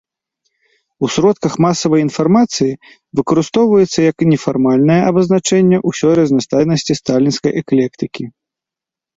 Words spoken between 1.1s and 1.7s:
сродках